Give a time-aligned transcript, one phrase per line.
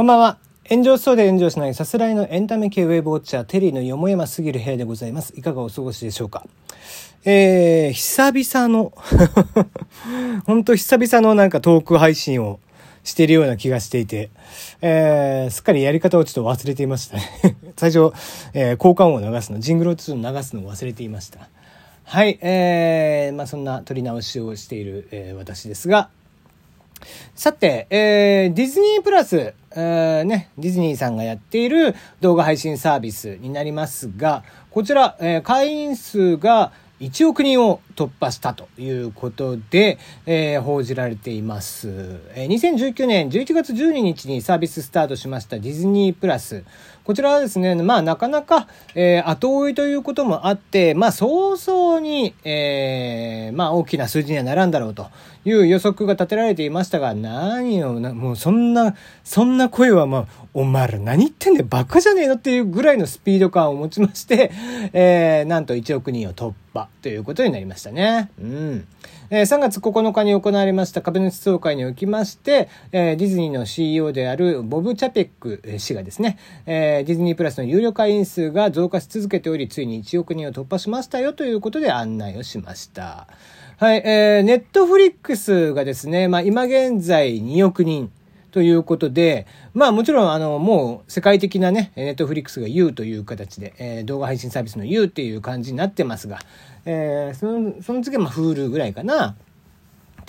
[0.00, 0.38] こんばんは。
[0.66, 5.34] 炎上しそうで炎上しないさすらいのエンタメ系ウェブウォッチャーテリーのよもやますぎる部屋でございます。
[5.36, 6.46] いかがお過ごしでしょうか
[7.26, 8.94] えー、久々の
[10.46, 12.60] 本当久々のなんかトーク配信を
[13.04, 14.30] しているような気がしていて、
[14.80, 17.22] えー、すっかりやり方をちょっと忘れていましたね。
[17.76, 18.10] 最初、
[18.54, 21.46] えー、交換音を流すの、ジングルをちょっと流すのを忘れていました。
[22.04, 26.08] はい、えー、まあそんな撮り直しをしている、えー、私ですが、
[27.34, 41.88] さて、えー、ディズニープラス、えー、ね、ディズニーさんがやっている動画配信サービスになりますが、こちら、えー、会員数が1億人を突破したということで、えー、報じられています、
[42.34, 42.48] えー。
[42.48, 46.64] 2019年11月12日にサービススタートしましたディズニープラス。
[47.04, 55.08] こちらはですね、まあなかなか、えー、後追いということもあって、まあ早々に、えー、まあ大きな数字にはならんだろうと
[55.44, 64.50] いう予測が立てられていましたが、何を、もうそんな、そんな声はまあ、お前ら何言ってんだよ、バカじゃねえのっていうぐらいのスピード感を持ちまして、
[64.92, 68.30] えー、なんと1億人を突破ということになりましたね。
[68.40, 68.86] うん。
[69.32, 83.28] えー、3月9日に行われました株主総会におきまして、えー、ディズニーの CEO であるボブ・チャペック氏がですね、えー、ディズニープラスの有料会員数が増加し続けており、ついに1億人を突破しましたよということで案内をしました。
[83.76, 88.10] はい、えー、ネットフリックスがですね、まあ今現在2億人
[88.50, 96.38] ということで、まあもちろんあのもう世界的なね、ネットフリックスが U という形で、えー、動画配信サービスの U っていう感じになってますが、
[96.84, 99.36] えー、その、その次はまあ Hulu ぐらいかな。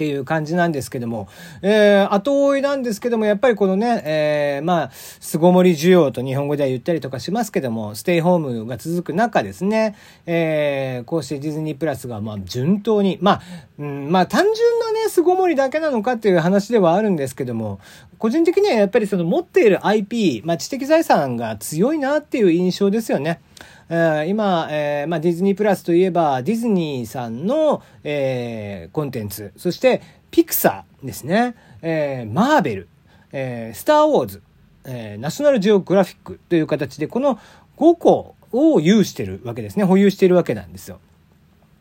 [0.02, 1.28] っていう感じなんですけども、
[1.62, 13.42] えー、後追いなんですけども、やっぱりこのね、えー、まあ、巣ごもり需要と日本語では言ったりとかしますけども、ステイホームが続く中ですね、えー、こうしてディズニープラスが、まあ、順当に、まあ、
[13.78, 17.80] うん、まあ、単純なね、巣ごもりだけなのかっていう話ではあるんですけども、
[18.18, 23.40] 個人的にはやっぱりその持っている IP、まあ、知的財産が強いなっていう印象ですよね。
[23.94, 29.52] え、今、えまあ、ディズニープラスといえばディズニーさんの、え、コンテンツ。
[29.58, 32.88] そしてピクサーですね、え、マーベル、
[33.34, 34.42] え、スター・ウォーズ、
[34.86, 37.38] え、ナショナルジオグラフィックという形でこの
[37.78, 39.84] 5個を有してるわけですね。
[39.84, 41.00] 保有してるわけなんですよ。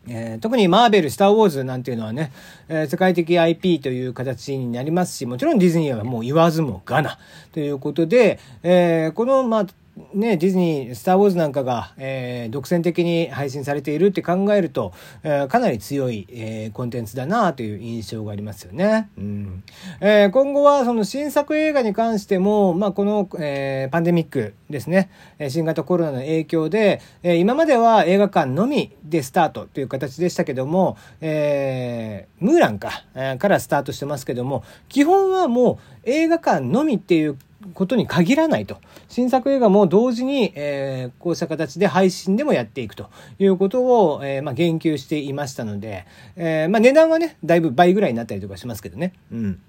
[0.07, 2.31] えー、特にマーベル、スター・ウォーズなんていうのはね、
[2.69, 7.19] えー、世界的 IP という形になりますし、もちろんディズニーはもう言わずもがな
[7.53, 9.67] ということで、えー、この、まあ、
[10.13, 19.09] ね、ディズニー、スター・ウォーズなんかが、えー、独占的に配信されているって考えると、えー、かなり強い、えー、コンテンツだなという印象がありますよね。
[19.17, 19.63] うん
[19.99, 25.09] え、今後はその新作映画に関しても、まあ、この、え、パンデミックですね、
[25.49, 37.37] 新型コロナの影響で、え、今までは映画館のみでスタートという形でしたけども、え、ムーランか、え、からスタートしてますけども、基本はもう映画館のみっていう
[37.73, 38.77] ことに限らないと。
[39.09, 46.05] 新作映画も同時に、えー、こうした形で配信でもやっていくということを、えー、まあ、言及していましたので、
[46.35, 49.13] えー、まあ、値段はね、だいぶ倍ぐらいになったりとかしますけどね。
[49.31, 49.59] うん。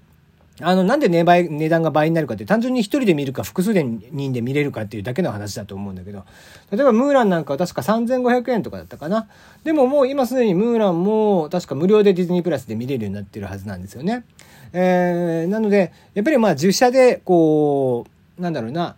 [0.61, 6.25] あの、なんで値倍、値段が倍になるかって、単純に一人で見るか複数人で見れるかっていうだけの話だと思うんだけど、
[6.71, 9.27] 例えばムーランなんかは確か3500円とかだったかな。
[9.63, 14.25] でももう今すでにムーランも確か無料でディズニープラスで見れるようになってるはずなんですよね。
[14.73, 18.05] えー、なので、やっぱりまあ自社で、こ
[18.37, 18.95] う、なんだろうな、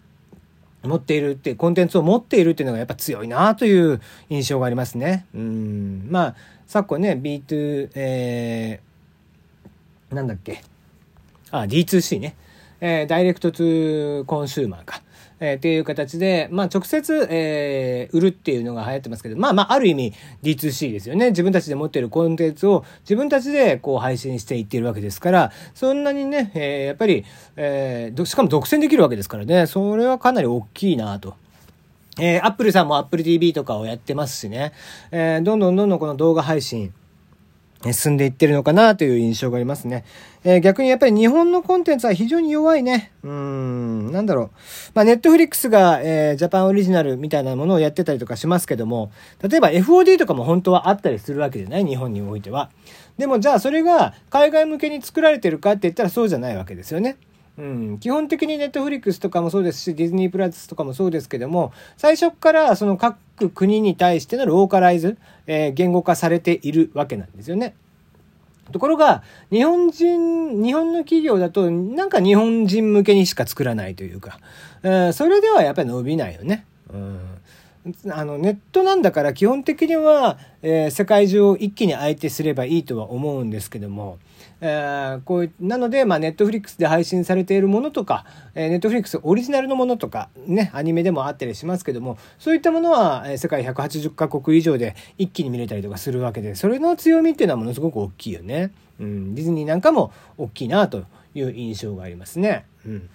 [0.84, 5.26] 持っているって、コンテンツを持っているっていうのがやっぱ強いなという印象がありますね。
[5.34, 6.08] うん。
[6.12, 6.36] まあ、
[6.68, 10.62] 昨今ね、B2、えー、なんだっけ？
[11.52, 12.36] あ、D2C ね。
[12.82, 15.02] えー、 Direct to Consumer か。
[15.40, 20.14] えー、っていう形で、まあ直接、えー、売るっていうのが流行ってますけど、まあまあある意味
[20.44, 21.30] D2C ですよね。
[21.30, 27.26] 自分たちで持っているコンテンツを自分たちでこう配信していってるわけですから、そんなにね、えー、やっぱり、
[27.58, 31.36] えー、しかも独占できるわけですからね、それはかなり大きいなと。
[32.18, 34.72] えー、アップルさんも Apple TV とかをやってますしね、
[35.12, 36.94] えー、どんどんどんどんこの動画配信、
[37.92, 40.06] 進んでいってるのかなという印象がありますね。
[40.44, 43.12] えー、逆にやっぱり日本のコンテンツは非常に弱いね。
[43.24, 44.50] うん、なんだろう。
[44.94, 49.12] まあ、ネットフリックスが、えー、ジャパンオリジナルみたいなものをやってたりとかしますけども、
[49.48, 51.86] 例えば FOD とかも本当はあったりするわけじゃない？
[51.86, 52.72] 日本においては。
[53.18, 57.18] でもじゃあそれが海外向けに作られてるかって言ったらそうじゃないわけですよね。
[57.58, 65.18] うん、基本的にネットフリックスとかもそうですし、ディズニープラスとかもそうですけども、最初からその各国に対してのローカライズ、
[65.48, 67.76] えー、言語化されているわけなんですよね。
[68.72, 74.40] ところが、日本人、日本の企業だと、なんか日本人向けにしか作らないというか、
[74.84, 76.66] えー、それではやっぱり伸びないよね。
[76.92, 77.35] うん
[78.12, 84.18] あのネットなんだから基本的には、えー、世界中を一気に相手すればいいとは思うんですけども、
[84.60, 98.72] えー、こうなので、まあ、ネットフリックスで配信されているものとか、えー、ネットフリックスオリジナルのものとか、ね、アニメでもあったりしますけども、そういったものは、え、世界180カ国以上で一気に見れたりとかするわけで、それの強みっていうのはものすごく大きいよね。
[99.00, 101.04] うん、ディズニーなんかも大きいなと
[101.36, 102.66] いう印象がありますね。
[102.86, 103.10] うん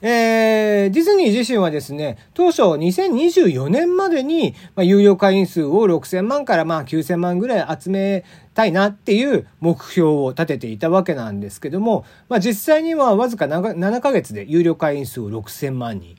[0.00, 8.24] えー、ディズニー自身はですね、当初2024年までに、まあ、有料会員数を6000万からまあ9000万ぐらい集め
[8.54, 16.16] たいなっていう目標を立てていたわけなんですけども、まあ、実際にはわずか 7, 7ヶ月で有料会員数を6000万人。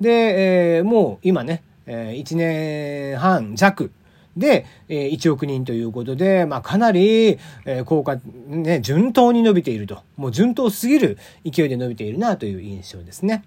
[0.00, 3.90] で、えー、もう今ね、えー、1年半弱
[4.38, 10.02] で、えー、1億人ということで、まあ、かなり、えー、効果、ね、順当に伸びていると。
[10.16, 13.44] もう順当すぎる勢いで伸びているなという印象ですね。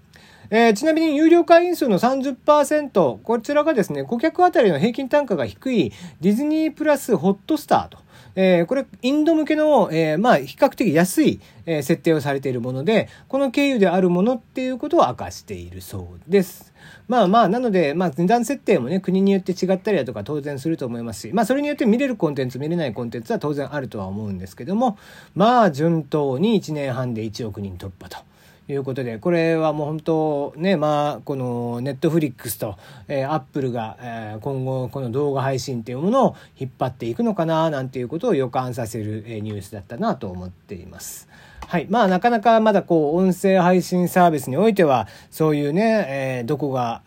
[0.54, 7.96] えー、ちなみに有料会員数の30%、こちらがですね、顧客あたりの平均単価が低いディズニープラスホットスターと。
[8.34, 16.74] えー、これ、インド向けの、えー、まあ、比較的安い、えー、設定をされているもので、この経由であるものっていうことを明かしているそうです。
[17.08, 24.98] まあまあ、なので、まあ、値段設定もね、国によって違ったりだとか当然すると思いますし、まあ、それによって見れるコンテンツ、見れないコンテンツは当然あるとは思うんですけども、
[25.34, 28.31] まあ、順当に1年半で1億人突破と。
[28.68, 32.76] いうことで、これはもう本当ね、まあ、このネットフリックスと、
[33.08, 41.28] えー、アップルが、えー、今後この動画配信っていうものを引っ張っていくのかな、なんていうことを予感させる、えー、ニュースだったなと思っています。
[41.72, 41.86] はい。
[41.88, 47.02] まあ、なかなかまだこう、音声配信サービスにおいては、そういうね、えー、どこが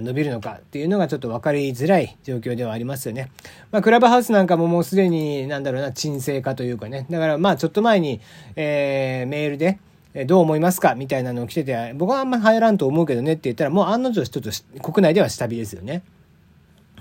[0.00, 3.30] 伸びるのかっていうのがちょっと分かりづらい状況ではありますよね。
[3.72, 7.06] まあ、クラブハウスなんかももうすでに、なんだろうな、沈静化というかね。
[7.10, 8.22] だからまあ、ちょっと前に、
[8.54, 9.78] えー、メールで、
[10.24, 10.94] どう思いますか？
[10.94, 14.50] みたいなのを来てて、僕はあんま入らんと思うけどねって言ったら、もう案の定ちょっと
[14.92, 16.02] 国内では下火ですよね。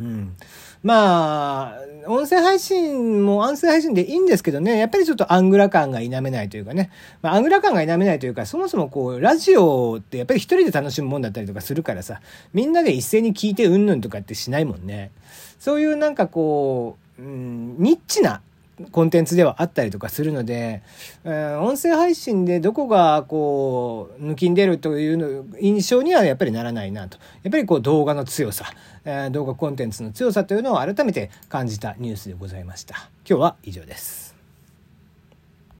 [0.02, 0.36] うん。
[0.84, 6.92] まあ、音声配信も音声配信でいいんですけどね、やっぱりちょっとアングラ感が否めないというかね、
[7.24, 12.22] まあ、アングラ感が否めないというか、そもそもこう、ラジオってやっぱり一人で楽しむもんだったりとかするからさ、
[12.54, 15.10] みんなで一斉に聞いてうんぬんとかってしないもんね。
[15.60, 18.42] そういうなんかこう、うん、ニッチな
[18.92, 20.81] コンテンツではあったりとかするので、
[21.24, 27.18] えー、音声配信でどこがこう抜きん出るというの印象にはやっぱりならないなと。
[27.44, 28.66] やっぱりこう動画の強さ、
[29.06, 32.95] えー、動画コンテンツの強さというのを改めて感じたニュースでございました。
[33.27, 34.25] 今日は以上です。